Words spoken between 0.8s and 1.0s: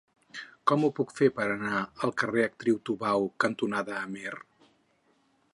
ho